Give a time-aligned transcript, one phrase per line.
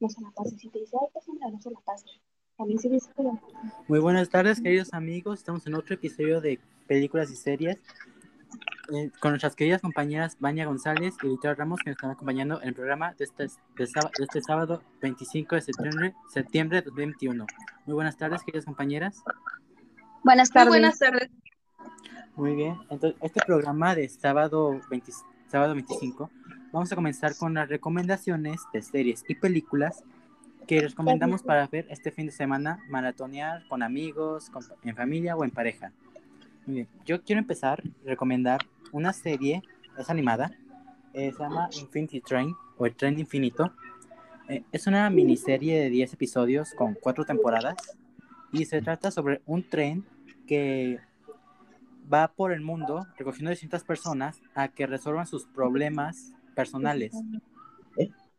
[0.00, 0.56] No se la pase.
[0.56, 2.06] Si te dice, ay, no se la pase.
[3.88, 5.38] Muy buenas tardes, queridos amigos.
[5.38, 7.78] Estamos en otro episodio de Películas y Series
[8.92, 12.68] eh, con nuestras queridas compañeras Vania González y Victoria Ramos, que nos están acompañando en
[12.68, 13.46] el programa de este,
[13.76, 17.46] de sábado, de este sábado 25 de septiembre, septiembre de 2021.
[17.86, 19.22] Muy buenas tardes, queridas compañeras.
[20.22, 20.68] Buenas tardes.
[20.68, 21.30] Muy buenas tardes.
[22.36, 25.12] Muy bien, entonces este programa de sábado, 20,
[25.50, 26.30] sábado 25
[26.72, 30.04] vamos a comenzar con las recomendaciones de series y películas
[30.68, 34.52] que recomendamos para ver este fin de semana, maratonear con amigos,
[34.84, 35.90] en familia o en pareja.
[36.66, 36.88] Muy bien.
[37.04, 38.60] Yo quiero empezar a recomendar
[38.92, 39.62] una serie,
[39.98, 40.52] es animada,
[41.12, 43.72] eh, se llama Infinity Train o El Tren Infinito.
[44.48, 47.76] Eh, es una miniserie de 10 episodios con 4 temporadas
[48.52, 50.04] y se trata sobre un tren
[50.46, 51.00] que
[52.12, 57.12] va por el mundo recogiendo distintas personas a que resuelvan sus problemas personales.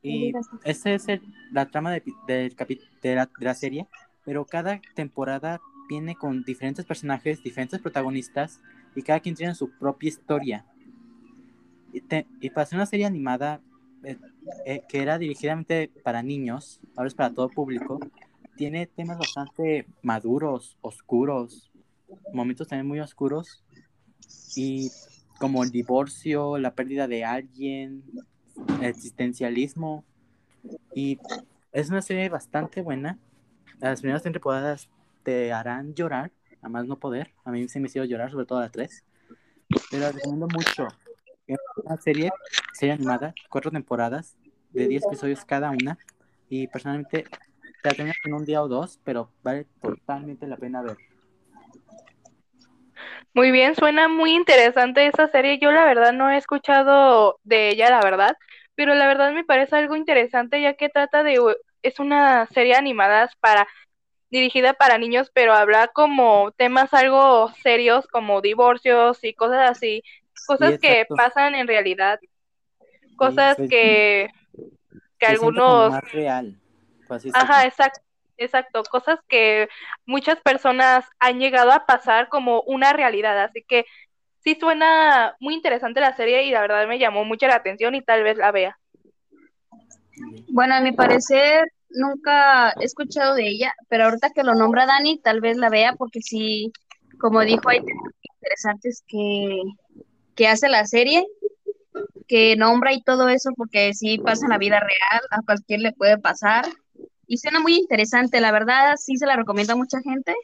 [0.04, 1.06] Y esa es
[1.52, 2.68] la trama de, la,
[3.04, 3.88] de, la, serie,
[4.26, 8.62] pero cada temporada viene con diferentes personajes, diferentes protagonistas,
[8.96, 10.66] y cada quien tiene su propia historia.
[11.94, 12.02] Y,
[12.40, 13.62] y para ser una serie animada
[14.04, 14.18] eh,
[14.66, 18.00] eh, que era dirigidamente para niños, ahora es para todo público,
[18.56, 21.71] tiene temas bastante maduros, oscuros,
[22.34, 23.64] momentos también muy oscuros,
[24.56, 24.90] y
[25.40, 28.04] como el divorcio, la pérdida de alguien,
[28.82, 30.04] existencialismo.
[30.94, 31.20] Y
[31.72, 33.18] es una serie bastante buena.
[33.80, 34.90] Las primeras temporadas
[35.24, 36.32] te harán llorar,
[36.62, 37.34] a más no poder.
[37.44, 39.04] A mí se me hizo llorar, sobre todo las tres.
[39.90, 40.88] Pero la recomiendo mucho.
[41.48, 42.30] Es una serie,
[42.74, 44.38] serie animada, cuatro temporadas,
[44.70, 45.98] de diez episodios cada una.
[46.50, 50.82] Y personalmente te la terminas en un día o dos, pero vale totalmente la pena
[50.82, 50.98] ver.
[53.34, 55.58] Muy bien, suena muy interesante esa serie.
[55.60, 58.36] Yo la verdad no he escuchado de ella, la verdad,
[58.76, 61.40] pero la verdad me parece algo interesante ya que trata de
[61.82, 63.68] es una serie animada para
[64.30, 70.04] dirigida para niños, pero habla como temas algo serios como divorcios y cosas así,
[70.48, 72.20] cosas que pasan en realidad,
[73.18, 74.30] cosas que
[75.20, 76.60] que algunos más real.
[77.34, 78.02] Ajá, exacto.
[78.42, 79.70] Exacto, cosas que
[80.08, 83.86] muchas personas han llegado a pasar como una realidad, así que
[84.40, 88.02] sí suena muy interesante la serie y la verdad me llamó mucho la atención y
[88.02, 88.80] tal vez la vea.
[90.48, 95.20] Bueno, a mi parecer nunca he escuchado de ella, pero ahorita que lo nombra Dani,
[95.20, 96.72] tal vez la vea porque sí,
[97.20, 99.62] como dijo, hay temas interesantes que,
[100.34, 101.28] que hace la serie,
[102.28, 105.94] que nombra y todo eso, porque sí pasa en la vida real, a cualquier le
[105.94, 106.66] puede pasar
[107.32, 110.36] y suena muy interesante, la verdad sí se la recomiendo a mucha gente,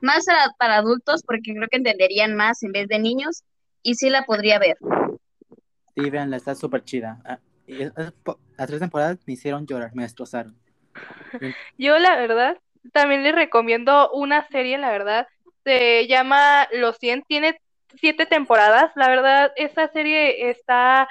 [0.00, 0.26] más
[0.58, 3.44] para, adultos porque creo que entenderían más en vez de niños
[3.80, 4.76] y sí la podría ver.
[5.94, 7.20] Sí, veanla, está súper chida.
[7.24, 7.38] Ah,
[7.68, 10.58] las tres temporadas me hicieron llorar, me destrozaron.
[11.78, 12.58] Yo la verdad
[12.92, 15.28] también les recomiendo una serie, la verdad,
[15.62, 17.60] se llama Los 100, tiene
[18.00, 21.06] siete temporadas, la verdad, esa serie está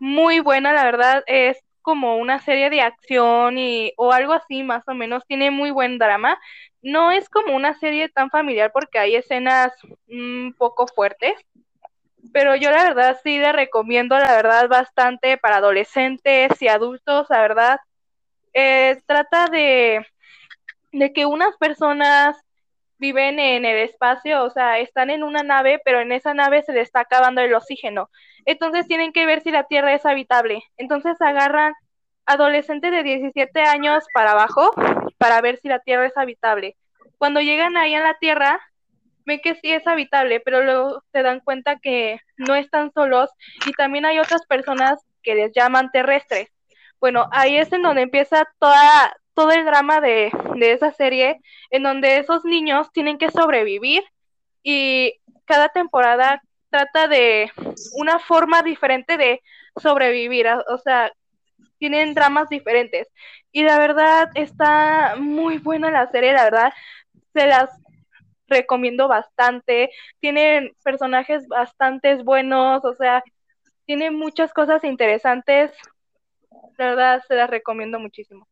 [0.00, 4.82] muy buena, la verdad, es como una serie de acción y, o algo así más
[4.88, 6.36] o menos, tiene muy buen drama.
[6.82, 9.72] No es como una serie tan familiar porque hay escenas
[10.08, 11.34] un poco fuertes,
[12.32, 17.40] pero yo la verdad sí le recomiendo, la verdad, bastante para adolescentes y adultos, la
[17.40, 17.78] verdad.
[18.52, 20.04] Eh, trata de,
[20.90, 22.36] de que unas personas
[22.98, 26.72] viven en el espacio, o sea, están en una nave, pero en esa nave se
[26.72, 28.10] le está acabando el oxígeno.
[28.46, 30.62] Entonces tienen que ver si la Tierra es habitable.
[30.76, 31.74] Entonces agarran
[32.24, 34.72] adolescentes de 17 años para abajo
[35.18, 36.76] para ver si la Tierra es habitable.
[37.18, 38.60] Cuando llegan ahí a la Tierra,
[39.24, 43.30] ven que sí es habitable, pero luego se dan cuenta que no están solos
[43.66, 46.48] y también hay otras personas que les llaman terrestres.
[47.00, 51.40] Bueno, ahí es en donde empieza toda, todo el drama de, de esa serie,
[51.70, 54.04] en donde esos niños tienen que sobrevivir
[54.62, 55.14] y
[55.44, 56.42] cada temporada
[56.76, 57.50] trata de
[57.92, 59.40] una forma diferente de
[59.80, 61.10] sobrevivir, o sea,
[61.78, 63.08] tienen dramas diferentes.
[63.50, 66.72] Y la verdad está muy buena la serie, la verdad,
[67.32, 67.70] se las
[68.46, 69.90] recomiendo bastante.
[70.20, 73.24] Tienen personajes bastante buenos, o sea,
[73.86, 75.72] tiene muchas cosas interesantes.
[76.76, 78.46] La verdad, se las recomiendo muchísimo.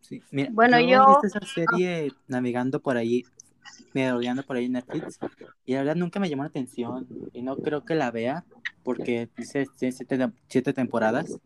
[0.00, 3.24] Sí, mira, bueno, yo, esa serie navegando por ahí,
[3.92, 5.18] merodeando por ahí en Netflix,
[5.64, 8.44] y la verdad nunca me llamó la atención, y no creo que la vea,
[8.82, 11.38] porque dice siete, temporadas,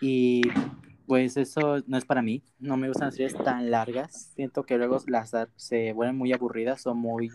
[0.00, 0.42] y
[1.06, 4.78] pues eso no es para mí, no me gustan las series tan largas, siento que
[4.78, 7.30] luego las se vuelven muy aburridas o muy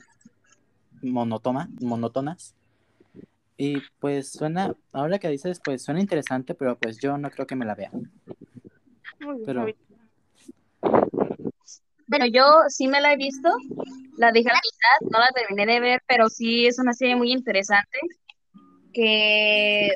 [1.01, 2.55] monótonas, monótonas,
[3.61, 7.57] Y pues suena, ahora que dices, pues suena interesante, pero pues yo no creo que
[7.57, 7.91] me la vea.
[9.45, 9.65] Pero...
[12.09, 13.49] Bueno, yo sí me la he visto,
[14.17, 17.31] la dejé a mitad, no la terminé de ver, pero sí es una serie muy
[17.31, 17.99] interesante,
[18.91, 19.89] que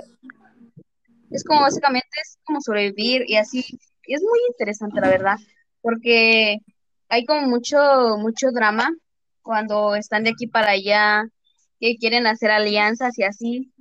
[1.32, 3.66] es como básicamente es como sobrevivir y así,
[4.06, 5.38] y es muy interesante la verdad,
[5.82, 6.60] porque
[7.10, 7.80] hay como mucho,
[8.20, 8.92] mucho drama
[9.42, 11.24] cuando están de aquí para allá,
[11.80, 13.74] que quieren hacer alianzas y así.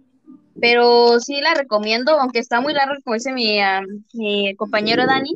[0.58, 3.58] Pero sí la recomiendo, aunque está muy largo, como dice mi,
[4.14, 5.34] mi compañero Dani,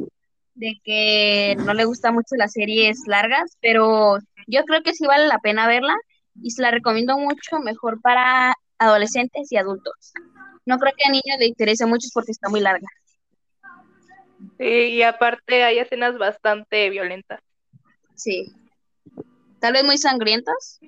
[0.56, 5.26] de que no le gusta mucho las series largas, pero yo creo que sí vale
[5.26, 5.94] la pena verla
[6.42, 10.12] y se la recomiendo mucho, mejor para adolescentes y adultos.
[10.64, 12.86] No creo que a niños le interese mucho porque está muy larga.
[14.58, 17.40] Sí, y aparte hay escenas bastante violentas.
[18.14, 18.52] Sí.
[19.60, 20.80] Tal vez muy sangrientas.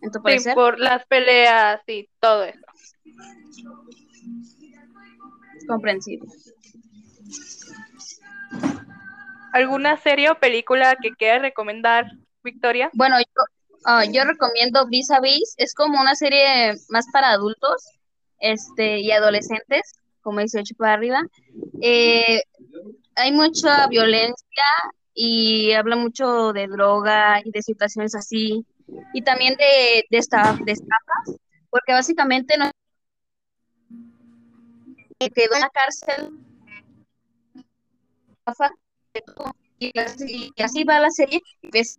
[0.00, 2.60] ¿En tu sí, por las peleas y todo eso.
[5.66, 6.28] Comprensible.
[9.54, 12.06] ¿Alguna serie o película que quieras recomendar,
[12.42, 12.90] Victoria?
[12.92, 13.42] Bueno, yo,
[13.84, 15.54] ah, yo recomiendo Vis a Vis.
[15.58, 17.86] Es como una serie más para adultos
[18.40, 21.22] este, y adolescentes, como 18 para arriba.
[21.80, 22.42] Eh,
[23.14, 24.64] hay mucha violencia
[25.14, 28.66] y habla mucho de droga y de situaciones así,
[29.12, 30.18] y también de, de,
[30.64, 31.36] de estafas,
[31.70, 32.72] porque básicamente no
[35.32, 36.32] quedó en la cárcel
[39.78, 41.98] y así, y así va la serie ves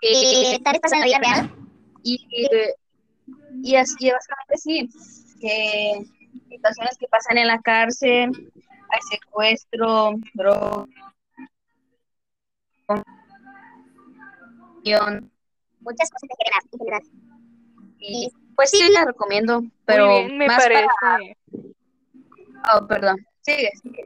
[0.00, 1.54] que están pasando en la vida real
[2.02, 2.26] y,
[3.62, 4.88] y así básicamente sí
[5.40, 6.06] que
[6.48, 8.52] situaciones que pasan en la cárcel
[8.92, 10.86] hay secuestro, droga,
[15.80, 17.02] muchas cosas en general.
[17.98, 21.36] Y pues sí, la recomiendo, pero Muy bien, me parece.
[22.74, 23.16] Oh, perdón.
[23.42, 24.04] Sigue, sigue.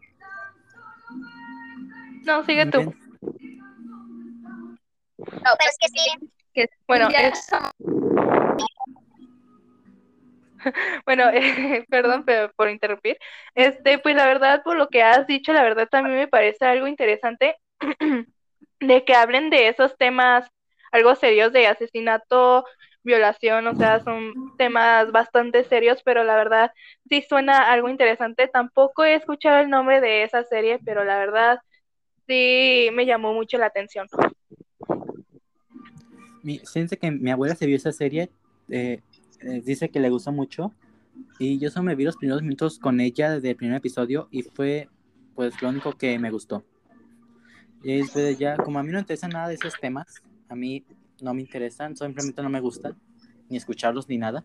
[2.24, 2.80] No, sigue tú.
[2.82, 2.94] No,
[5.18, 6.30] pero es que sí.
[6.54, 7.48] Que bueno, es...
[11.06, 12.24] bueno, eh, perdón
[12.56, 13.18] por interrumpir.
[13.54, 16.86] Este, pues la verdad, por lo que has dicho, la verdad también me parece algo
[16.86, 17.56] interesante
[18.80, 20.48] de que hablen de esos temas
[20.92, 22.64] algo serios de asesinato,
[23.04, 26.72] violación, o sea, son temas bastante serios, pero la verdad
[27.08, 28.48] sí suena algo interesante.
[28.48, 31.60] Tampoco he escuchado el nombre de esa serie, pero la verdad
[32.26, 34.08] sí me llamó mucho la atención.
[36.42, 38.30] Mi, fíjense que mi abuela se vio esa serie,
[38.68, 39.00] eh,
[39.40, 40.72] eh, dice que le gustó mucho,
[41.38, 44.42] y yo solo me vi los primeros minutos con ella desde el primer episodio, y
[44.42, 44.88] fue
[45.34, 46.64] pues lo único que me gustó.
[47.82, 50.84] Y después ya, como a mí no interesa nada de esos temas, a mí
[51.20, 52.96] no me interesan, simplemente no me gustan,
[53.48, 54.44] ni escucharlos ni nada,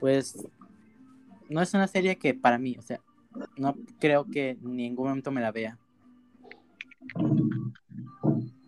[0.00, 0.46] pues
[1.48, 3.00] no es una serie que para mí, o sea,
[3.56, 5.78] no creo que en ningún momento me la vea.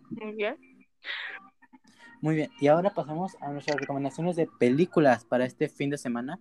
[0.09, 0.55] Muy bien.
[2.21, 6.39] Muy bien, y ahora pasamos a nuestras recomendaciones de películas para este fin de semana.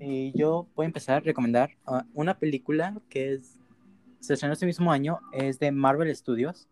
[0.00, 3.58] Y yo voy a empezar a recomendar uh, una película que es,
[4.20, 6.68] se estrenó este mismo año, es de Marvel Studios.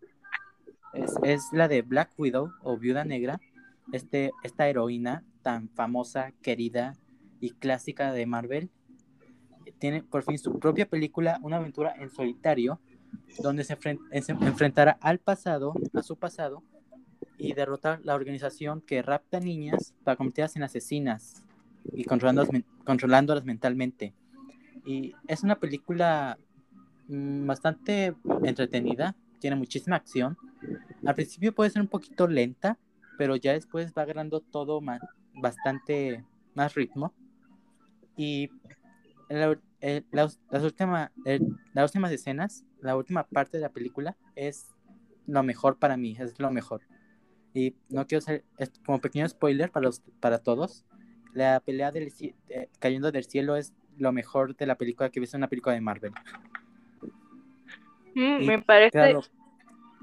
[1.23, 3.39] Es, la de Black Widow o Viuda Negra,
[3.91, 6.93] este, esta heroína tan famosa, querida
[7.39, 8.69] y clásica de Marvel.
[9.79, 12.79] Tiene por fin su propia película, una aventura en solitario,
[13.39, 13.77] donde se,
[14.21, 16.63] se enfrentará al pasado, a su pasado,
[17.37, 21.43] y derrotar la organización que rapta niñas para convertirlas en asesinas
[21.93, 22.49] y controlándolas,
[22.85, 24.13] controlándolas mentalmente.
[24.85, 26.37] Y es una película
[27.07, 30.35] mm, bastante entretenida, tiene muchísima acción.
[31.05, 32.79] Al principio puede ser un poquito lenta,
[33.15, 34.99] pero ya después va agarrando todo más,
[35.35, 36.25] bastante
[36.55, 37.13] más ritmo.
[38.17, 38.49] Y
[39.29, 39.55] la,
[40.09, 41.11] las, última,
[41.75, 44.73] las últimas escenas, la última parte de la película es
[45.27, 46.81] lo mejor para mí, es lo mejor.
[47.53, 48.45] Y no quiero ser,
[48.83, 50.87] como pequeño spoiler para, los, para todos,
[51.33, 52.11] la pelea del,
[52.49, 55.49] eh, cayendo del cielo es lo mejor de la película que he visto en una
[55.49, 56.13] película de Marvel.
[58.15, 59.13] Mm, me parece.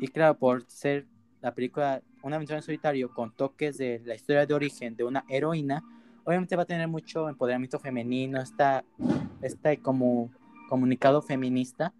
[0.02, 1.06] Y claro, por ser
[1.40, 5.24] la película Una aventura en solitario con toques de la historia de origen de una
[5.28, 5.82] heroína,
[6.24, 8.84] obviamente va a tener mucho empoderamiento femenino, está,
[9.40, 10.30] está como
[10.68, 11.92] comunicado feminista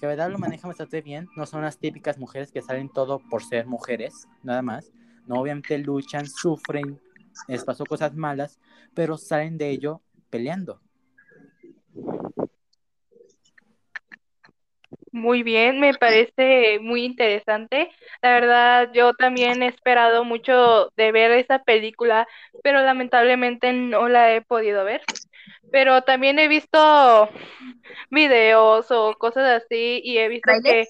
[0.00, 1.28] que verdad lo manejan bastante bien.
[1.36, 4.90] No son las típicas mujeres que salen todo por ser mujeres, nada más.
[5.26, 6.98] No, obviamente luchan, sufren,
[7.48, 8.58] les pasó cosas malas,
[8.94, 10.80] pero salen de ello peleando.
[15.14, 17.88] Muy bien, me parece muy interesante.
[18.20, 22.26] La verdad, yo también he esperado mucho de ver esa película,
[22.64, 25.02] pero lamentablemente no la he podido ver.
[25.70, 27.28] Pero también he visto
[28.10, 30.84] videos o cosas así y he visto que,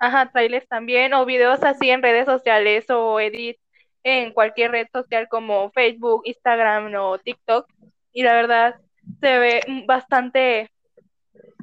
[0.00, 3.56] ajá, trailers también, o videos así en redes sociales o edit
[4.02, 7.68] en cualquier red social como Facebook, Instagram o TikTok.
[8.12, 8.74] Y la verdad,
[9.20, 10.72] se ve bastante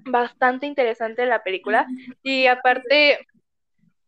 [0.06, 1.88] bastante interesante la película
[2.24, 3.20] y aparte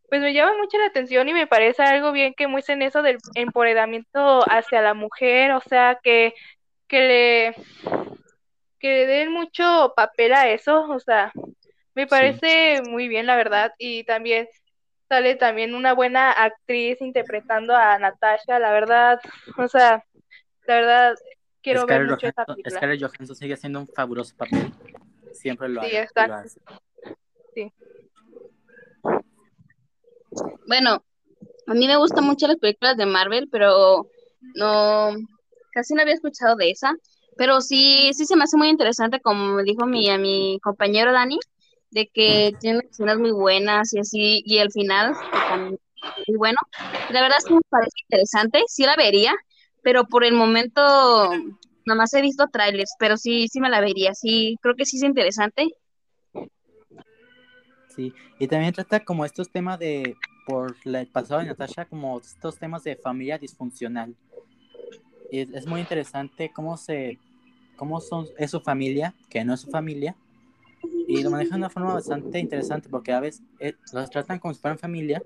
[0.09, 3.17] pues me llama mucho la atención y me parece algo bien que muestren eso del
[3.35, 6.33] empoderamiento hacia la mujer, o sea, que,
[6.87, 7.55] que le
[8.79, 11.31] que le den mucho papel a eso, o sea,
[11.95, 14.47] me parece muy bien la verdad y también
[15.09, 19.19] sale también una buena actriz interpretando a Natasha, la verdad,
[19.57, 20.05] o sea,
[20.67, 21.15] la verdad
[21.61, 22.77] quiero ver mucho película.
[22.77, 24.71] Scarlett Johansson sigue haciendo un fabuloso papel.
[25.37, 26.59] Siempre lo, sí, hace,
[27.53, 27.73] Sí.
[30.67, 31.03] Bueno,
[31.67, 34.07] a mí me gustan mucho las películas de Marvel, pero
[34.55, 35.11] no,
[35.71, 36.95] casi no había escuchado de esa.
[37.37, 41.13] Pero sí, sí se me hace muy interesante, como me dijo mi, a mi compañero
[41.13, 41.37] Dani,
[41.91, 45.13] de que tiene escenas muy buenas y así, y el final
[45.49, 45.79] también
[46.27, 46.57] muy bueno.
[47.09, 49.35] La verdad sí me parece interesante, sí la vería,
[49.83, 51.31] pero por el momento
[51.87, 54.97] nada más he visto trailers, pero sí, sí me la vería, sí, creo que sí
[54.97, 55.69] es interesante.
[57.95, 60.15] Sí, y también trata como estos temas de,
[60.45, 64.15] por el pasado de Natasha, como estos temas de familia disfuncional.
[65.31, 67.17] Y es, muy interesante cómo se,
[67.77, 70.15] cómo son, es su familia, que no es su familia,
[71.07, 74.53] y lo manejan de una forma bastante interesante porque a veces eh, los tratan como
[74.53, 75.23] si fueran familia,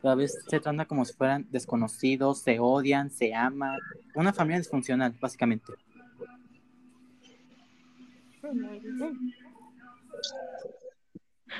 [0.00, 3.78] pero a veces se trata como si fueran desconocidos, se odian, se aman,
[4.14, 5.72] una familia disfuncional, básicamente.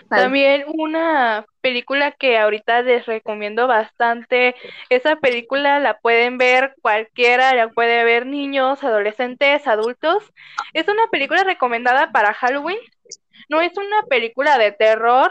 [0.08, 4.54] También una película que ahorita les recomiendo bastante,
[4.88, 10.24] esa película la pueden ver cualquiera, la puede ver niños, adolescentes, adultos.
[10.72, 12.78] Es una película recomendada para Halloween.
[13.48, 15.30] No es una película de terror.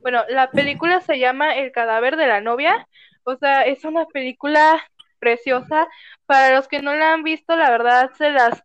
[0.00, 2.86] Bueno, la película se llama El cadáver de la novia.
[3.24, 4.82] O sea, es una película
[5.18, 5.88] preciosa.
[6.26, 8.62] Para los que no la han visto, la verdad se las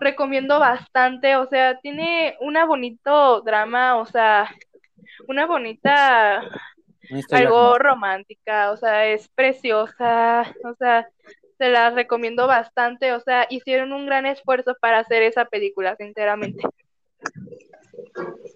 [0.00, 4.54] recomiendo bastante, o sea, tiene una bonito drama, o sea,
[5.28, 6.42] una bonita
[7.30, 11.08] algo romántica, o sea, es preciosa, o sea,
[11.58, 16.62] se la recomiendo bastante, o sea, hicieron un gran esfuerzo para hacer esa película, sinceramente.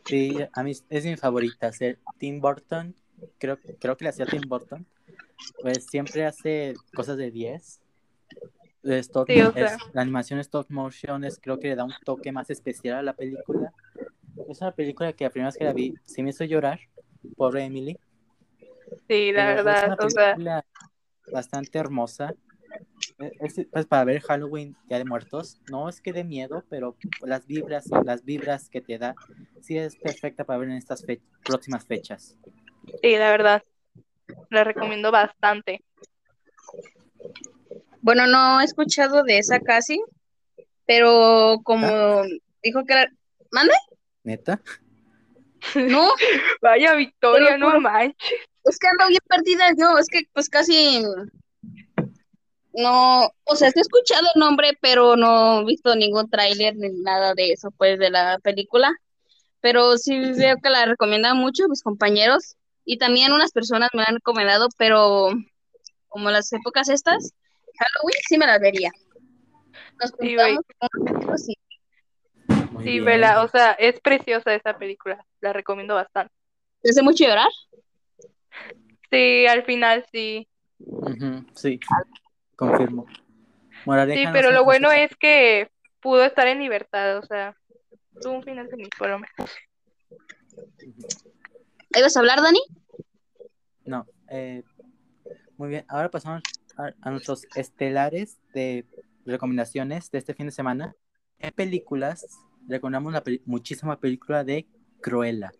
[0.04, 2.94] Sí, a mí es mi favorita, hacer Tim Burton,
[3.38, 4.86] creo, creo que le hacía Tim Burton,
[5.62, 7.80] pues siempre hace cosas de 10
[8.82, 13.12] la animación stop motion es, creo que le da un toque más especial a la
[13.12, 13.72] película.
[14.48, 16.80] Es una película que la primera vez que la vi sí me hizo llorar,
[17.36, 17.98] pobre Emily.
[19.08, 20.66] Sí, la verdad, es una película
[21.32, 22.34] bastante hermosa.
[23.18, 27.46] E, pues para ver Halloween ya de muertos, no es que de miedo, pero las
[27.46, 29.14] vibras, las vibras que te da,
[29.60, 31.04] sí es perfecta para ver en estas
[31.44, 32.36] próximas fechas.
[33.02, 33.62] Sí, la verdad,
[34.48, 35.84] la recomiendo bastante.
[38.02, 40.02] Bueno, no he escuchado de esa casi,
[40.86, 42.26] pero como ¿Ah?
[42.62, 43.12] dijo que era...
[43.50, 43.74] ¿Mande?
[44.24, 44.60] ¿Neta?
[45.74, 46.10] No.
[46.62, 48.16] Vaya Victoria, no manches.
[48.64, 51.02] Es que ando bien perdida yo, es que pues casi
[52.72, 57.34] no, o sea, he escuchado el nombre, pero no he visto ningún tráiler ni nada
[57.34, 58.92] de eso, pues, de la película.
[59.60, 64.06] Pero sí veo que la recomiendan mucho mis compañeros y también unas personas me la
[64.08, 65.30] han recomendado, pero
[66.08, 67.32] como las épocas estas,
[67.80, 68.90] Halloween sí me la vería.
[69.98, 70.36] Nos sí,
[72.82, 73.00] sí.
[73.00, 76.32] Vela, o sea, es preciosa esa película, la recomiendo bastante.
[76.82, 77.48] ¿Te hace mucho llorar?
[79.10, 80.46] Sí, al final sí.
[81.54, 81.80] sí,
[82.56, 83.06] confirmo.
[83.06, 85.70] sí, pero lo bueno es que
[86.00, 87.56] pudo estar en libertad, o sea,
[88.20, 89.50] tuvo un final feliz, por lo menos.
[91.94, 92.60] ¿Ibas a hablar, Dani?
[93.84, 94.62] No, eh,
[95.56, 96.42] muy bien, ahora pasamos
[97.00, 98.86] a, nuestros estelares de
[99.24, 100.94] recomendaciones de este fin de semana.
[101.38, 102.26] En películas,
[102.68, 104.66] recomendamos la muchísima película de
[105.00, 105.52] Cruella,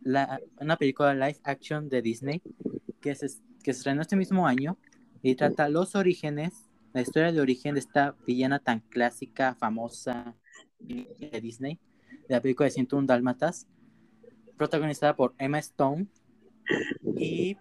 [0.00, 2.42] la, una película live action de Disney
[3.00, 3.26] que se,
[3.62, 4.78] que se estrenó este mismo año
[5.22, 10.34] y trata los orígenes, la historia de origen de esta villana tan clásica, famosa
[10.78, 11.78] de Disney,
[12.28, 13.66] de la película de 101 Dálmatas,
[14.56, 16.06] protagonizada por Emma Stone.
[17.16, 17.56] Y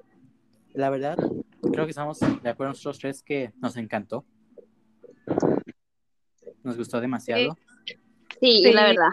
[0.75, 1.17] la verdad,
[1.72, 4.25] creo que estamos de acuerdo nosotros tres que nos encantó.
[6.63, 7.58] Nos gustó demasiado.
[8.39, 9.10] Sí, la verdad.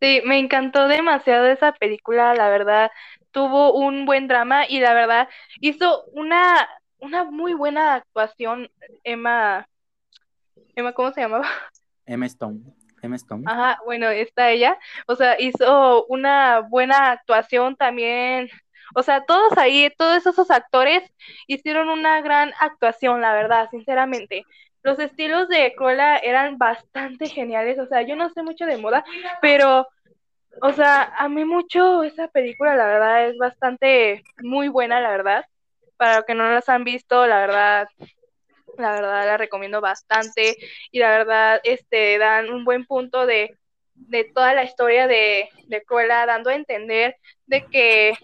[0.00, 2.90] Sí, me encantó demasiado esa película, la verdad,
[3.32, 5.28] tuvo un buen drama y la verdad
[5.60, 6.68] hizo una,
[6.98, 8.70] una muy buena actuación
[9.02, 9.68] Emma,
[10.76, 11.48] Emma, ¿cómo se llamaba?
[12.06, 12.60] Emma Stone.
[13.02, 13.42] Emma Stone.
[13.46, 18.48] Ajá, bueno, está ella, o sea, hizo una buena actuación también,
[18.94, 21.02] o sea, todos ahí, todos esos actores
[21.46, 24.44] hicieron una gran actuación, la verdad, sinceramente.
[24.82, 29.04] Los estilos de Cruella eran bastante geniales, o sea, yo no sé mucho de moda,
[29.42, 29.86] pero,
[30.62, 35.44] o sea, a mí mucho esa película, la verdad, es bastante muy buena, la verdad.
[35.96, 37.88] Para los que no las han visto, la verdad,
[38.78, 40.56] la verdad la recomiendo bastante
[40.92, 43.57] y la verdad, este, dan un buen punto de,
[44.06, 48.14] de toda la historia de, de Cruella, dando a entender de que,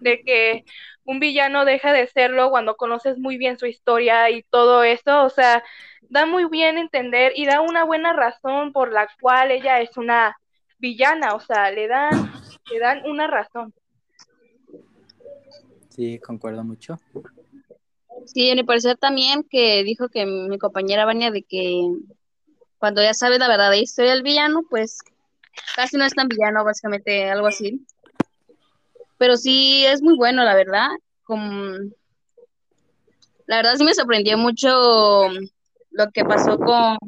[0.00, 0.64] de que
[1.04, 5.30] un villano deja de serlo cuando conoces muy bien su historia y todo eso, o
[5.30, 5.62] sea,
[6.02, 10.36] da muy bien entender y da una buena razón por la cual ella es una
[10.78, 12.32] villana, o sea, le dan,
[12.70, 13.72] le dan una razón.
[15.88, 16.98] Sí, concuerdo mucho.
[18.26, 21.88] Sí, en mi parecer también que dijo que mi compañera Vania de que
[22.82, 24.98] cuando ya sabes la verdadera historia del villano, pues
[25.76, 27.86] casi no es tan villano, básicamente algo así.
[29.18, 30.88] Pero sí es muy bueno, la verdad.
[31.22, 31.76] Como...
[33.46, 35.28] La verdad sí me sorprendió mucho
[35.92, 36.98] lo que pasó con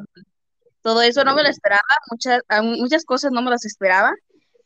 [0.81, 4.15] todo eso, no me lo esperaba, muchas, muchas cosas no me las esperaba,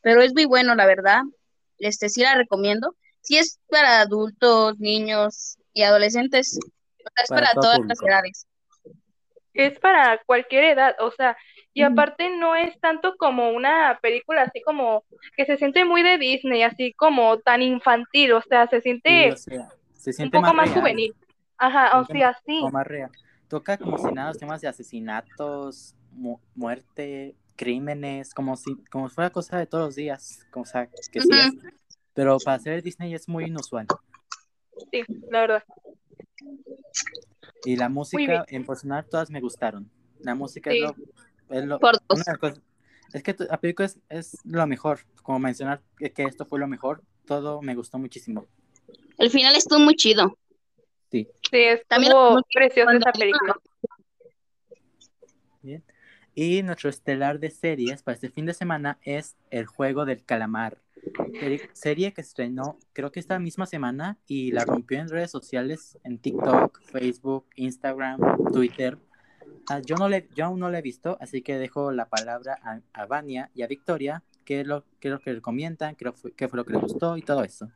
[0.03, 1.23] pero es muy bueno, la verdad.
[1.79, 2.95] Este sí la recomiendo.
[3.21, 7.95] Sí es para adultos, niños y adolescentes, es para, todas público.
[7.95, 8.48] las edades.
[9.67, 11.37] Es para cualquier edad, o sea,
[11.73, 15.03] y aparte no es tanto como una película así como
[15.35, 19.31] que se siente muy de Disney, así como tan infantil, o sea, se Sí, siente
[19.31, 20.81] o sea, se un poco más real.
[20.81, 21.15] juvenil.
[21.57, 23.11] Ajá, o se sea, sí, como más real.
[23.47, 29.15] Toca como si nada los temas de asesinatos, mu- muerte, crímenes, como si como si
[29.15, 31.41] fuera cosa de todos los días, cosa que sí.
[32.13, 33.87] Pero para ser Disney es muy inusual.
[34.91, 35.63] sí, la verdad.
[37.65, 39.89] Y la música, en personal, todas me gustaron.
[40.19, 40.77] La música Sí.
[40.83, 40.83] es
[41.49, 42.21] lo, es lo- Por dos.
[43.13, 44.99] es que la película es, es lo mejor.
[45.23, 48.45] Como mencionar que, que esto fue lo mejor, todo me gustó muchísimo.
[49.17, 50.37] El final estuvo muy chido.
[51.11, 51.27] Sí.
[51.49, 53.55] Sí, También estuvo muy- preciosa esa película.
[55.61, 55.83] Bien.
[56.35, 60.77] Y nuestro estelar de series para este fin de semana es El Juego del Calamar.
[61.73, 66.19] Serie, que estrenó creo que esta misma semana y la rompió en redes sociales, en
[66.19, 68.19] TikTok, Facebook, Instagram,
[68.51, 68.97] Twitter.
[69.69, 72.59] Ah, yo, no le, yo aún no la he visto, así que dejo la palabra
[72.63, 76.11] a, a Vania y a Victoria, qué es lo, qué es lo que recomiendan, qué,
[76.11, 77.69] fue, lo que les gustó y todo eso.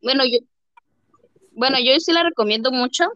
[0.00, 0.38] Bueno, yo,
[1.50, 3.06] bueno, yo sí la recomiendo mucho.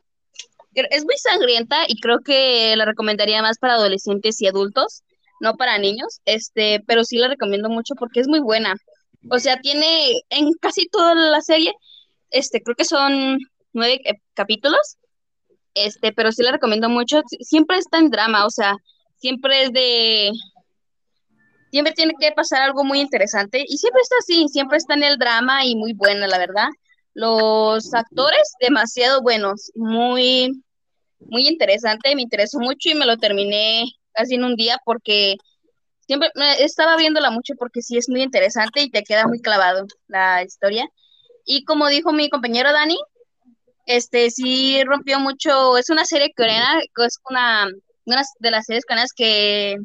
[0.74, 5.04] Es muy sangrienta y creo que la recomendaría más para adolescentes y adultos,
[5.40, 8.74] no para niños, este, pero sí la recomiendo mucho porque es muy buena.
[9.30, 11.72] O sea, tiene en casi toda la serie,
[12.30, 13.38] este, creo que son
[13.72, 14.96] nueve eh, capítulos,
[15.74, 17.22] este, pero sí la recomiendo mucho.
[17.24, 18.74] Sie- Siempre está en drama, o sea,
[19.16, 20.32] siempre es de,
[21.70, 25.18] siempre tiene que pasar algo muy interesante y siempre está así, siempre está en el
[25.18, 26.68] drama y muy buena, la verdad.
[27.14, 30.62] Los actores demasiado buenos, muy
[31.20, 35.36] muy interesante, me interesó mucho y me lo terminé casi en un día porque
[36.06, 40.42] siempre estaba viéndola mucho porque sí es muy interesante y te queda muy clavado la
[40.42, 40.88] historia.
[41.44, 42.98] Y como dijo mi compañero Dani,
[43.86, 47.68] este sí rompió mucho, es una serie coreana, es una,
[48.04, 49.76] una de las series coreanas que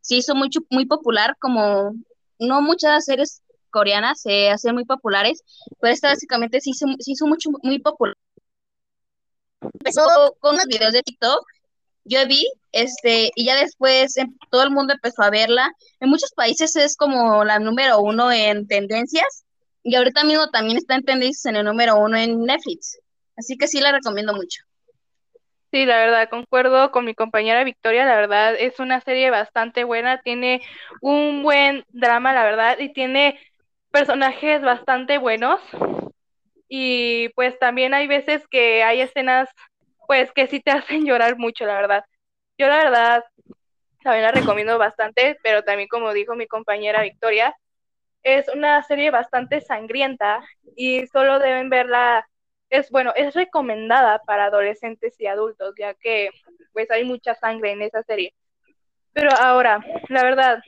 [0.00, 1.92] se hizo mucho, muy popular, como
[2.38, 5.42] no muchas series coreanas se hacen muy populares,
[5.80, 8.16] pero esta básicamente se hizo, se hizo mucho, muy popular.
[9.60, 10.02] Empezó
[10.40, 11.44] con los videos de TikTok,
[12.04, 15.70] yo vi, este, y ya después em, todo el mundo empezó a verla.
[16.00, 19.44] En muchos países es como la número uno en tendencias,
[19.82, 22.98] y ahorita mismo también está en tendencias en el número uno en Netflix.
[23.36, 24.62] Así que sí la recomiendo mucho.
[25.72, 30.20] Sí, la verdad, concuerdo con mi compañera Victoria, la verdad, es una serie bastante buena,
[30.20, 30.60] tiene
[31.00, 33.40] un buen drama, la verdad, y tiene
[33.90, 35.60] personajes bastante buenos.
[36.68, 39.48] Y pues también hay veces que hay escenas,
[40.06, 42.04] pues que sí te hacen llorar mucho, la verdad.
[42.58, 43.24] Yo la verdad
[44.02, 47.54] también la recomiendo bastante, pero también como dijo mi compañera Victoria,
[48.22, 50.42] es una serie bastante sangrienta
[50.76, 52.26] y solo deben verla
[52.72, 56.30] es bueno, es recomendada para adolescentes y adultos, ya que
[56.72, 58.32] pues hay mucha sangre en esa serie.
[59.12, 60.62] Pero ahora, la verdad,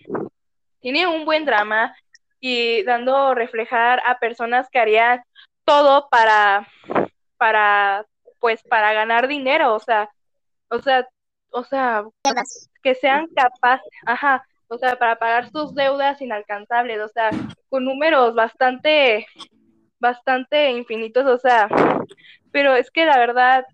[0.80, 1.96] tiene un buen drama
[2.40, 5.22] y dando reflejar a personas que harían
[5.64, 6.68] todo para
[7.38, 8.04] para
[8.44, 10.10] pues para ganar dinero, o sea,
[10.68, 11.08] o sea,
[11.50, 12.04] o sea,
[12.82, 17.30] que sean capaces, ajá, o sea, para pagar sus deudas inalcanzables, o sea,
[17.70, 19.26] con números bastante,
[19.98, 21.68] bastante infinitos, o sea,
[22.52, 23.64] pero es que la verdad,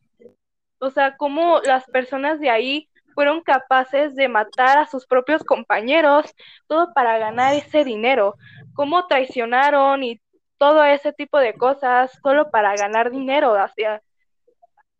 [0.78, 6.32] o sea, como las personas de ahí fueron capaces de matar a sus propios compañeros,
[6.68, 8.36] todo para ganar ese dinero,
[8.74, 10.20] cómo traicionaron y
[10.58, 14.00] todo ese tipo de cosas solo para ganar dinero, hacia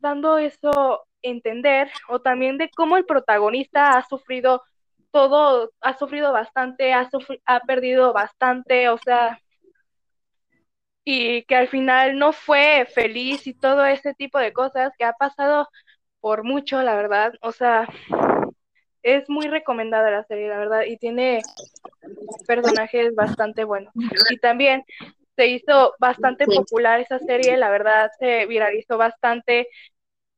[0.01, 4.63] dando eso entender, o también de cómo el protagonista ha sufrido
[5.11, 7.09] todo, ha sufrido bastante, ha,
[7.47, 9.39] ha perdido bastante, o sea,
[11.05, 15.13] y que al final no fue feliz y todo ese tipo de cosas que ha
[15.13, 15.69] pasado
[16.21, 17.89] por mucho, la verdad, o sea,
[19.03, 21.41] es muy recomendada la serie, la verdad, y tiene
[22.47, 23.93] personajes bastante buenos.
[24.31, 24.85] Y también
[25.40, 29.68] se hizo bastante popular esa serie, la verdad, se viralizó bastante.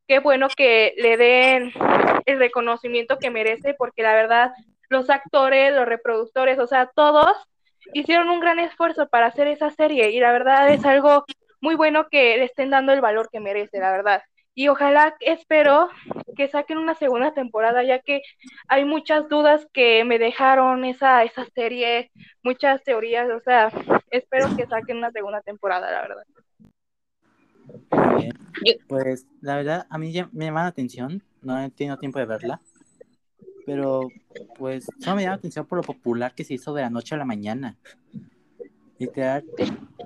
[0.07, 1.73] Qué bueno que le den
[2.25, 4.53] el reconocimiento que merece, porque la verdad,
[4.91, 7.37] los actores, los reproductores, o sea, todos
[7.93, 11.25] hicieron un gran esfuerzo para hacer esa serie y la verdad es algo
[11.61, 14.23] muy bueno que le estén dando el valor que merece, la verdad.
[14.55, 15.89] Y ojalá, espero
[16.37, 18.23] que saquen una segunda temporada, ya que
[18.69, 22.11] hay muchas dudas que me dejaron esa, esa serie,
[22.43, 23.73] muchas teorías, o sea,
[24.11, 26.25] espero que saquen una segunda temporada, la verdad.
[28.89, 32.61] Pues la verdad, a mí me llama la atención, no he tenido tiempo de verla,
[33.65, 34.09] pero
[34.59, 37.15] pues solo me llama la atención por lo popular que se hizo de la noche
[37.15, 37.77] a la mañana.
[38.99, 39.45] Literal,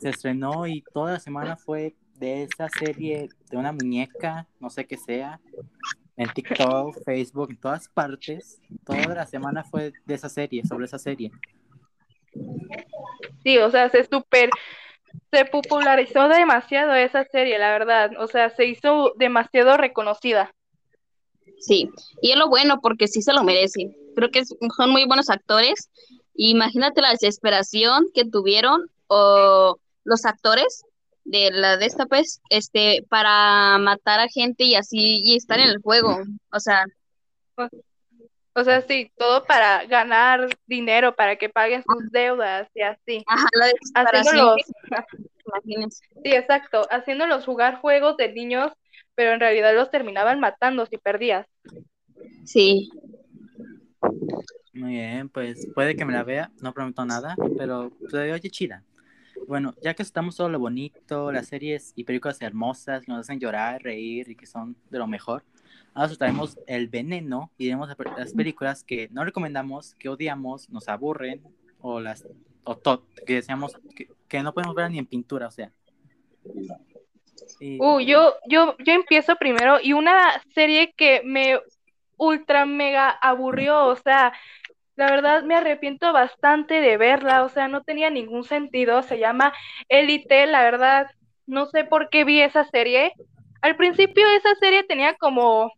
[0.01, 4.87] se estrenó y toda la semana fue de esa serie de una muñeca, no sé
[4.87, 5.41] qué sea,
[6.17, 8.61] en TikTok, Facebook, en todas partes.
[8.85, 11.31] Toda la semana fue de esa serie, sobre esa serie.
[13.43, 14.51] Sí, o sea, se super,
[15.31, 18.11] se popularizó demasiado esa serie, la verdad.
[18.19, 20.53] O sea, se hizo demasiado reconocida.
[21.59, 23.95] Sí, y es lo bueno porque sí se lo merece.
[24.15, 25.91] Creo que son muy buenos actores.
[26.35, 30.85] Imagínate la desesperación que tuvieron o los actores
[31.27, 35.69] de la de esta pues este para matar a gente y así y estar en
[35.69, 36.85] el juego o sea.
[38.55, 43.25] O sea sí todo para ganar dinero para que paguen sus deudas y así.
[43.27, 43.47] Ajá,
[43.95, 44.63] haciéndolos.
[46.25, 48.73] Sí exacto haciéndolos jugar juegos de niños
[49.17, 51.47] pero en realidad los terminaban matando si perdías.
[52.45, 52.91] Sí.
[54.73, 58.85] Muy bien pues puede que me la vea no prometo nada pero se oye chida
[59.47, 63.41] bueno, ya que estamos todo lo bonito, las series y películas hermosas que nos hacen
[63.41, 65.45] llorar, reír y que son de lo mejor,
[65.95, 71.43] ahora traemos el veneno y vemos las películas que no recomendamos, que odiamos, nos aburren
[71.81, 72.27] o las
[72.65, 72.81] o
[73.25, 73.79] que decíamos
[74.29, 75.71] que, no podemos ver ni en pintura, o sea.
[77.61, 81.61] Uh, yo, yo, yo empiezo primero y una serie que me
[82.17, 84.33] ultra mega aburrió, o sea,
[84.97, 89.53] la verdad me arrepiento bastante de verla, o sea, no tenía ningún sentido, se llama
[89.89, 91.11] Elite, la verdad,
[91.47, 93.13] no sé por qué vi esa serie.
[93.61, 95.71] Al principio esa serie tenía como,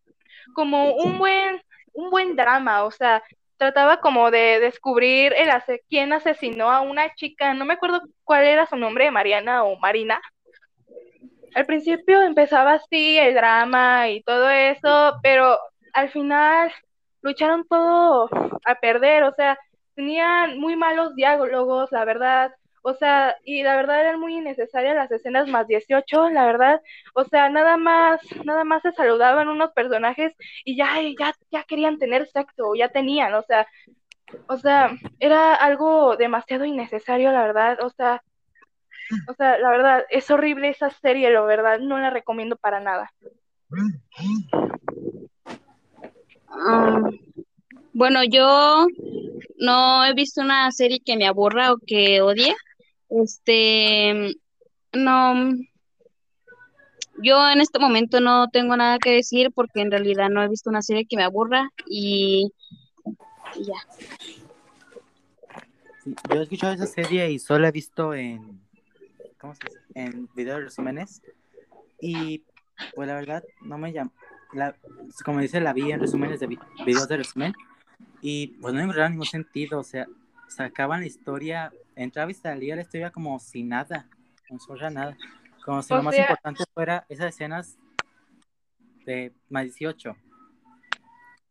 [0.54, 1.60] como un buen,
[1.92, 3.22] un buen drama, o sea,
[3.56, 5.50] trataba como de descubrir el
[5.88, 10.20] quién asesinó a una chica, no me acuerdo cuál era su nombre, Mariana o Marina.
[11.54, 15.58] Al principio empezaba así el drama y todo eso, pero
[15.92, 16.72] al final
[17.22, 18.28] lucharon todo
[18.64, 19.58] a perder, o sea,
[19.94, 25.10] tenían muy malos diálogos, la verdad, o sea, y la verdad eran muy innecesarias las
[25.10, 26.80] escenas más 18, la verdad,
[27.14, 31.98] o sea, nada más, nada más se saludaban unos personajes y ya, ya, ya querían
[31.98, 33.66] tener sexo, ya tenían, o sea,
[34.46, 38.22] o sea, era algo demasiado innecesario, la verdad, o sea,
[39.28, 43.10] o sea, la verdad, es horrible esa serie, la verdad, no la recomiendo para nada.
[46.50, 47.10] Ah,
[47.92, 48.86] bueno, yo
[49.58, 52.54] no he visto una serie que me aburra o que odie.
[53.08, 54.36] Este,
[54.92, 55.54] no,
[57.22, 60.70] yo en este momento no tengo nada que decir porque en realidad no he visto
[60.70, 62.52] una serie que me aburra y,
[63.56, 63.74] ya.
[66.30, 68.60] yo he escuchado esa serie y solo he visto en,
[69.38, 69.78] ¿cómo se dice?
[69.94, 71.22] En videos resúmenes
[72.00, 72.44] y
[72.94, 74.12] pues la verdad no me llama,
[75.24, 76.46] como dice, la vi en resúmenes de
[76.86, 77.54] videos de resumen
[78.20, 80.06] y pues no encontraba ningún sentido, o sea,
[80.48, 84.06] sacaban la historia, entraba y salía la historia como si nada,
[84.50, 85.16] no sobra nada,
[85.64, 87.78] como si lo más importante fuera esas escenas
[89.04, 90.16] de más 18.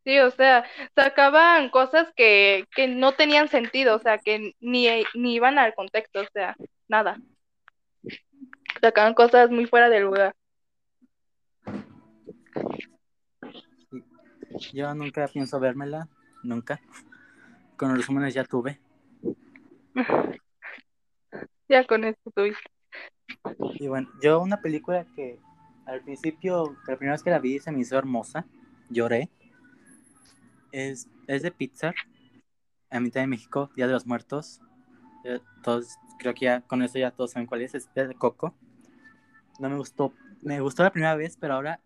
[0.04, 5.36] Sí, o sea, sacaban cosas que, que no tenían sentido, o sea, que ni, ni
[5.36, 6.56] iban al contexto, o sea,
[6.88, 7.18] nada.
[8.80, 10.34] Sacaban cosas muy fuera del lugar.
[14.74, 16.08] Yo nunca pienso vérmela,
[16.44, 16.80] nunca.
[17.78, 18.80] Con los resúmenes ya tuve.
[21.70, 22.64] ya con esto tuviste.
[23.80, 25.40] Y bueno, yo una película que
[25.86, 28.46] al principio, la primera vez que la vi se me hizo hermosa,
[28.90, 29.30] lloré.
[30.72, 31.96] Es, es de Pixar,
[32.90, 34.60] a mitad de México, Día de los Muertos.
[35.24, 38.54] Eh, Todos, creo que ya con eso ya todos saben cuál es, es de Coco.
[39.60, 41.80] No me gustó, me gustó la primera vez, pero ahora,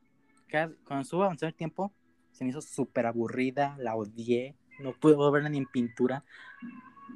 [0.47, 1.93] cada- cuando subo a avanzar el tiempo,
[2.41, 6.23] se me hizo súper aburrida, la odié, no puedo verla ni en pintura.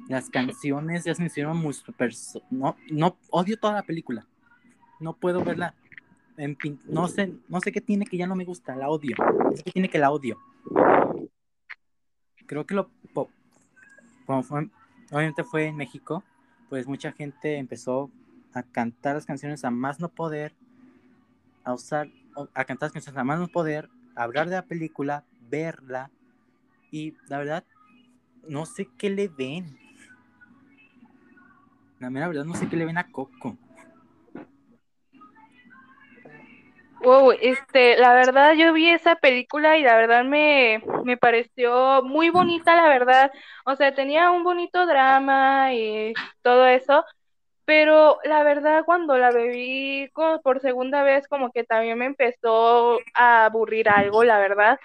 [0.08, 2.12] Las canciones ya se me hicieron muy super...
[2.48, 4.24] No, no, odio toda la película.
[5.00, 5.74] No puedo verla
[6.36, 9.16] en pin- no sé, no sé qué tiene que ya no me gusta, la odio.
[9.52, 10.38] Es que tiene que la odio.
[12.46, 12.88] Creo que lo
[15.10, 16.22] obviamente fue en México,
[16.68, 18.12] pues mucha gente empezó
[18.52, 20.54] a cantar las canciones a más no poder,
[21.64, 22.12] a usar,
[22.54, 26.10] a cantar las canciones a más no poder, hablar de la película, verla,
[26.90, 27.64] y la verdad,
[28.48, 29.78] no sé qué le ven.
[31.98, 33.56] La mera verdad, no sé qué le ven a Coco.
[37.00, 42.30] Wow, este, la verdad yo vi esa película y la verdad me, me pareció muy
[42.30, 43.30] bonita, la verdad.
[43.64, 47.04] O sea, tenía un bonito drama y todo eso,
[47.66, 50.10] pero la verdad cuando la bebí
[50.42, 54.78] por segunda vez como que también me empezó a aburrir algo, la verdad.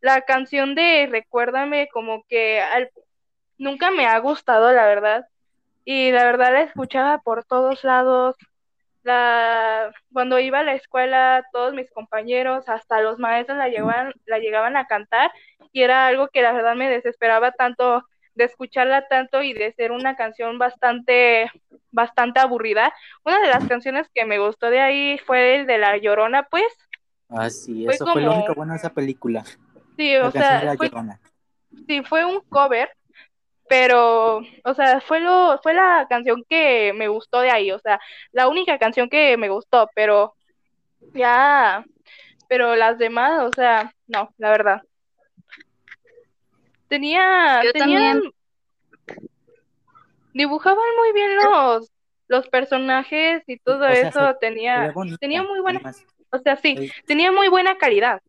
[0.00, 2.62] La canción de Recuérdame como que
[3.58, 5.26] nunca me ha gustado, la verdad.
[5.84, 8.36] Y la verdad la escuchaba por todos lados
[9.04, 14.38] la, cuando iba a la escuela, todos mis compañeros, hasta los maestros la llegaban, la
[14.38, 15.30] llegaban a cantar
[15.72, 18.02] y era algo que la verdad me desesperaba tanto
[18.34, 21.50] de escucharla tanto y de ser una canción bastante,
[21.90, 22.92] bastante aburrida.
[23.24, 26.66] Una de las canciones que me gustó de ahí fue el de La Llorona, pues,
[27.28, 29.44] Ah, sí, Fue eso fue lo único bueno de esa película.
[29.96, 31.20] sí, La o de sea, La fue, Llorona.
[31.86, 32.90] sí, fue un cover,
[33.68, 37.98] pero, o sea, fue lo, fue la canción que me gustó de ahí, o sea,
[38.32, 40.34] la única canción que me gustó, pero
[41.14, 41.84] ya,
[42.48, 44.82] pero las demás, o sea, no, la verdad.
[46.94, 48.32] Tenía, Yo tenían, también.
[50.32, 51.90] dibujaban muy bien los,
[52.28, 56.38] los personajes y todo O sea, eso, se- tenía, bonita, tenía muy buena, además, o
[56.38, 58.20] sea, sí, tenía muy buena calidad.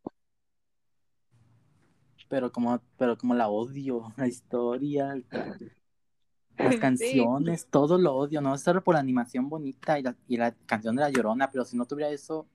[2.27, 5.25] pero como, pero como la odio, la historia, el-
[6.57, 6.79] las Sí.
[6.79, 10.95] canciones, todo lo odio, no solo por la animación bonita y la, y la canción
[10.95, 12.47] de la Llorona, pero si no tuviera eso,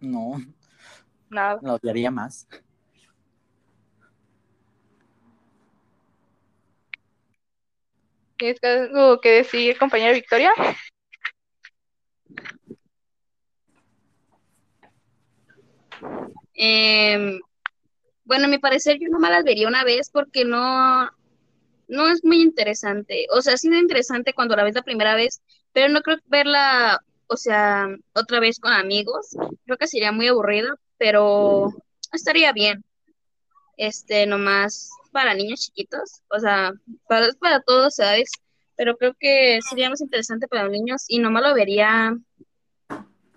[0.00, 0.36] no,
[1.30, 1.60] Nada.
[1.60, 2.46] la odiaría más.
[8.38, 10.52] ¿Tienes algo que decir, compañera Victoria?
[16.54, 17.38] Em,
[18.24, 21.10] bueno, a mi parecer yo nomás las vería una vez porque no,
[21.88, 23.26] no es muy interesante.
[23.30, 27.00] O sea, ha sido interesante cuando la ves la primera vez, pero no creo verla,
[27.28, 29.36] o sea, otra vez con amigos.
[29.64, 31.72] Creo que sería muy aburrido, pero
[32.12, 32.84] estaría bien.
[33.76, 36.74] Este, nomás para niños chiquitos, o sea,
[37.08, 38.30] para, para todas edades,
[38.76, 42.14] pero creo que sería más interesante para los niños y nomás lo vería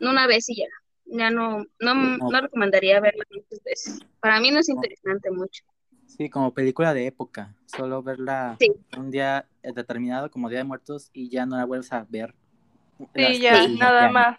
[0.01, 0.67] una vez y ya.
[1.05, 3.99] Ya no, no, no recomendaría verla muchas veces.
[4.19, 5.63] Para mí no es interesante mucho.
[6.05, 8.73] Sí, como película de época, solo verla Sí.
[8.97, 12.35] un día determinado como Día de Muertos y ya no la vuelves a ver.
[13.15, 14.37] Sí, ya, nada más.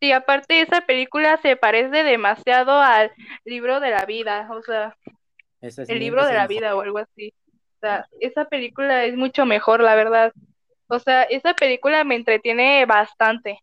[0.00, 3.10] Sí, aparte esa película se parece demasiado al
[3.44, 4.96] libro de la vida, o sea,
[5.60, 6.48] Es el libro de la mejor.
[6.48, 7.32] vida o algo así.
[7.76, 10.32] O sea, esa película es mucho mejor, la verdad.
[10.88, 13.60] O sea, esa película me entretiene bastante.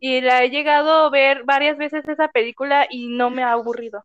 [0.00, 4.04] Y la he llegado a ver varias veces esa película y no me ha aburrido.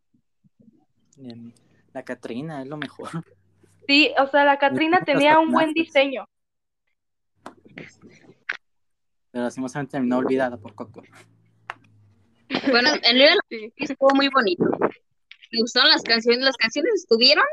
[1.18, 1.52] Em,
[1.92, 3.08] La Catrina es lo mejor.
[3.86, 6.26] Sí, o sea, la Catrina tenía un buen diseño.
[9.30, 11.02] Pero lastimosamente terminó olvidada por Coco.
[12.70, 13.72] Bueno, el libro de la Sí.
[13.76, 14.64] estuvo muy bonito.
[15.52, 17.44] Me gustaron las canciones, las canciones estuvieron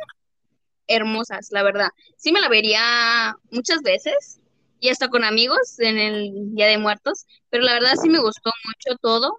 [0.88, 1.90] hermosas, la verdad.
[2.18, 4.40] Sí me la vería muchas veces
[4.80, 8.52] y hasta con amigos en el Día de Muertos, pero la verdad sí me gustó
[8.66, 9.38] mucho todo.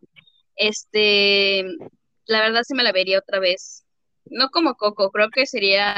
[0.56, 1.64] Este,
[2.26, 3.84] la verdad sí me la vería otra vez.
[4.26, 5.94] No como Coco, creo que sería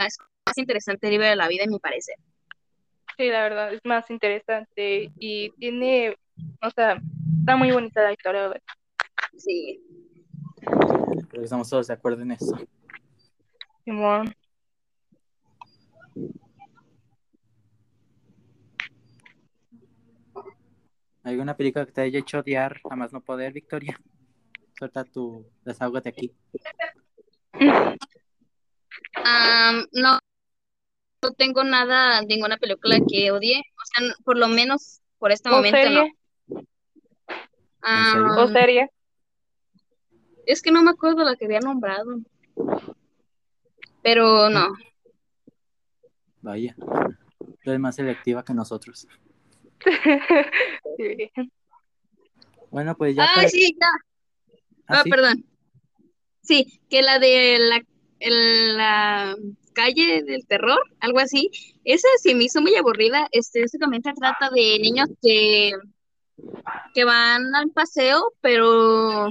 [0.46, 2.14] más interesante el libro de la vida, en mi parecer.
[3.16, 6.16] Sí, la verdad, es más interesante y tiene,
[6.62, 7.00] o sea,
[7.40, 8.42] está muy bonita la historia.
[8.42, 8.62] ¿verdad?
[9.36, 9.80] Sí.
[11.32, 12.54] Creo que estamos todos de acuerdo en eso.
[13.86, 14.34] Simón.
[21.22, 23.98] ¿Alguna película que te haya hecho odiar a más no poder, Victoria?
[24.76, 26.34] Suelta tu desahógate aquí.
[29.94, 30.18] No,
[31.22, 33.58] no tengo nada, ninguna película que odie.
[33.60, 35.98] O sea, por lo menos por este ¿O momento serie?
[35.98, 36.56] no.
[36.56, 36.68] serio?
[37.80, 38.90] Ah, ¿O serie?
[40.46, 42.16] Es que no me acuerdo la que había nombrado.
[44.02, 44.72] Pero no.
[46.40, 46.74] Vaya.
[47.64, 49.06] Eres más selectiva que nosotros.
[50.96, 51.30] Sí.
[52.70, 53.24] Bueno, pues ya.
[53.24, 53.86] Ah, para- sí, ya.
[54.86, 55.10] ¿Ah, Ah, sí?
[55.10, 55.44] perdón.
[56.42, 57.82] Sí, que la de la,
[58.20, 59.36] el- la
[59.74, 61.50] calle del terror, algo así.
[61.84, 63.26] Esa sí me hizo muy aburrida.
[63.32, 65.72] Este, básicamente trata de niños que,
[66.94, 69.30] que van al paseo, pero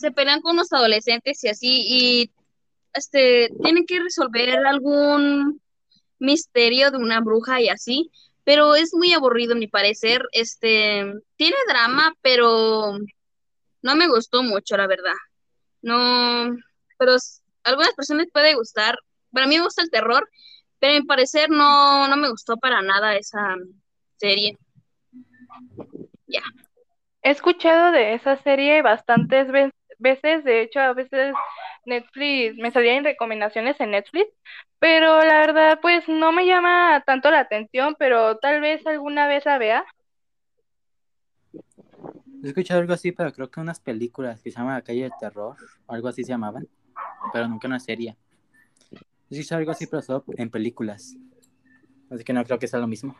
[0.00, 2.30] se pelean con los adolescentes y así, y
[2.94, 5.60] este, tienen que resolver algún
[6.18, 8.10] misterio de una bruja y así.
[8.42, 10.22] Pero es muy aburrido, a mi parecer.
[10.32, 11.04] Este,
[11.36, 12.98] tiene drama, pero
[13.82, 15.12] no me gustó mucho, la verdad.
[15.82, 16.56] No,
[16.98, 17.18] pero a
[17.64, 18.96] algunas personas puede gustar.
[19.32, 20.28] Para mí me gusta el terror,
[20.78, 23.56] pero a mi parecer no, no me gustó para nada esa
[24.16, 24.56] serie.
[27.22, 31.34] He escuchado de esa serie bastantes ve- veces, de hecho a veces
[31.84, 34.28] Netflix, me salían recomendaciones en Netflix,
[34.78, 39.44] pero la verdad pues no me llama tanto la atención, pero tal vez alguna vez
[39.46, 39.84] la vea.
[42.42, 45.12] He escuchado algo así, pero creo que unas películas que se llaman La calle del
[45.20, 46.66] terror, o algo así se llamaban,
[47.32, 48.16] pero nunca una serie.
[49.30, 51.16] He escuchado algo así, pero solo en películas.
[52.10, 53.14] Así que no creo que sea lo mismo.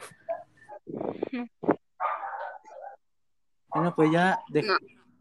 [3.68, 4.76] Bueno, pues ya de- No.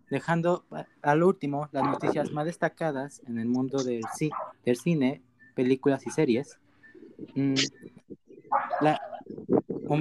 [0.09, 0.65] Dejando
[1.01, 4.31] al último las noticias más destacadas en el mundo del, ci-
[4.65, 5.21] del cine,
[5.55, 6.59] películas y series.
[7.35, 7.55] Mm,
[8.81, 8.99] la,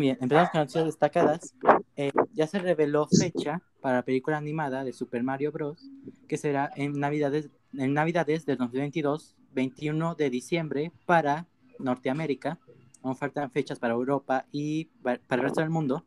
[0.00, 1.54] bien, empezamos con noticias destacadas.
[1.96, 5.90] Eh, ya se reveló fecha para la película animada de Super Mario Bros.
[6.26, 11.46] que será en Navidades, en Navidades del 2022, 21 de diciembre para
[11.78, 12.58] Norteamérica.
[13.02, 16.04] Aún faltan fechas para Europa y pa- para el resto del mundo.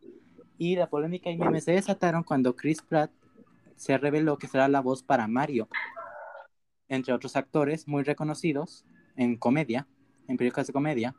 [0.58, 3.12] Y la polémica y memes se desataron cuando Chris Pratt
[3.82, 5.68] se reveló que será la voz para Mario,
[6.88, 9.88] entre otros actores muy reconocidos en comedia,
[10.28, 11.16] en películas de comedia.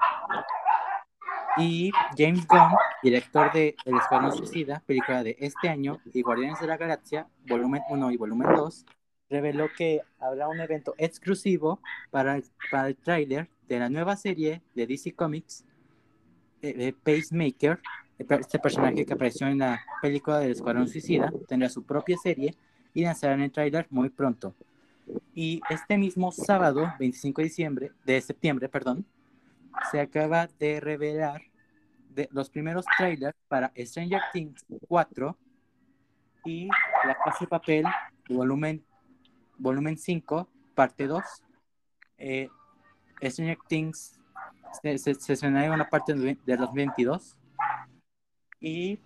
[1.57, 2.71] Y James Gunn,
[3.03, 7.83] director de El Escuadrón Suicida, película de este año, y Guardianes de la Galaxia, volumen
[7.91, 8.87] 1 y volumen 2,
[9.29, 11.81] reveló que habrá un evento exclusivo
[12.13, 15.65] para el, para el tráiler de la nueva serie de DC Comics,
[16.63, 17.81] eh, de Pacemaker,
[18.19, 22.55] este personaje que apareció en la película del Escuadrón Suicida, tendrá su propia serie
[22.95, 24.55] y lanzarán el tráiler muy pronto.
[25.35, 29.05] Y este mismo sábado, 25 de diciembre, de septiembre, perdón,
[29.91, 31.43] se acaba de revelar
[32.11, 35.37] de los primeros trailers para Stranger Things 4
[36.45, 36.69] y
[37.07, 37.87] La Casa de Papel,
[38.29, 38.85] volumen,
[39.57, 41.23] volumen 5, parte 2.
[42.19, 42.49] Eh,
[43.23, 44.21] Stranger Things
[44.83, 47.37] se, se, se en una parte de de 2022.
[48.63, 48.99] Y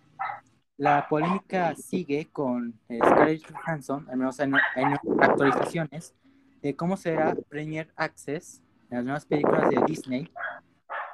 [0.76, 6.14] la polémica sigue con eh, Scarlett Johansson, al menos en, en actualizaciones,
[6.60, 10.30] de cómo será Premier Access en las nuevas películas de Disney,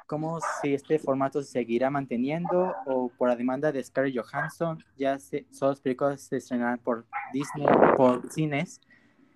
[0.05, 5.17] cómo si este formato se seguirá manteniendo o por la demanda de Scarlett Johansson, ya
[5.17, 8.81] se, solo las películas se estrenarán por Disney, por cines,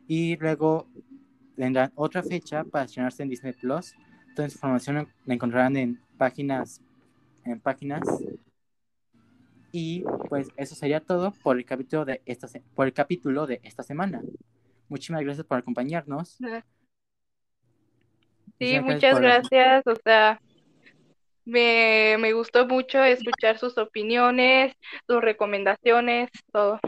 [0.08, 0.88] y luego
[1.56, 3.96] tendrán otra fecha para estrenarse en Disney Plus.
[4.34, 6.82] Esa información la encontrarán en páginas,
[7.44, 8.04] en páginas
[9.80, 13.84] y pues eso sería todo por el capítulo de esta, por el capítulo de esta
[13.84, 14.24] semana.
[14.90, 16.40] Muchísimas gracias por acompañarnos.
[18.58, 20.42] Sí, muchas por- gracias, o sea,
[21.46, 24.74] me, me gustó mucho escuchar sus opiniones,
[25.06, 26.80] sus recomendaciones, todo.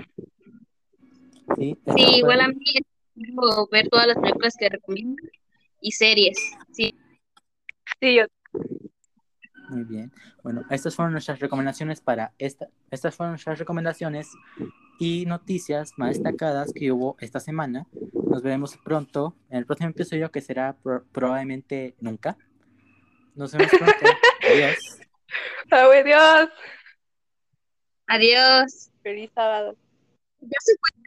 [1.56, 1.78] Sí,
[2.16, 2.56] igual a mí
[3.14, 5.30] quiero ver todas las películas que recomiendan
[5.80, 6.40] y series.
[6.72, 6.98] Sí,
[8.02, 8.26] Sí, yo
[9.70, 10.12] Muy bien.
[10.44, 12.68] Bueno, estas fueron nuestras recomendaciones para esta.
[12.92, 14.28] Estas fueron nuestras recomendaciones
[15.00, 17.86] y noticias más destacadas que hubo esta semana.
[18.14, 22.38] Nos veremos pronto en el próximo episodio que será pro- probablemente nunca.
[23.36, 24.06] Nos vemos pronto.
[24.52, 24.78] Adiós.
[25.72, 26.50] ¡Adiós!
[28.08, 28.90] adiós.
[29.04, 29.78] Feliz sábado.
[30.42, 30.99] Ya se fue.